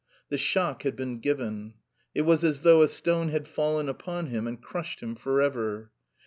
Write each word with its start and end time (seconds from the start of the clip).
The 0.29 0.37
shock 0.39 0.81
had 0.81 0.95
been 0.95 1.19
given; 1.19 1.75
it 2.15 2.23
was 2.23 2.43
as 2.43 2.61
though 2.61 2.81
a 2.81 2.87
stone 2.87 3.27
had 3.27 3.47
fallen 3.47 3.87
upon 3.87 4.25
him 4.31 4.47
and 4.47 4.59
crushed 4.59 4.99
him 4.99 5.13
forever. 5.13 5.91